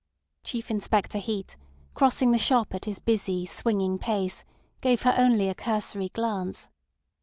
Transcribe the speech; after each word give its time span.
Chief 0.43 0.71
Inspector 0.71 1.15
Heat, 1.15 1.57
crossing 1.93 2.31
the 2.31 2.39
shop 2.39 2.73
at 2.73 2.85
his 2.85 2.97
busy, 2.97 3.45
swinging 3.45 3.99
pace, 3.99 4.43
gave 4.81 5.03
her 5.03 5.13
only 5.15 5.47
a 5.47 5.53
cursory 5.53 6.09
glance. 6.09 6.69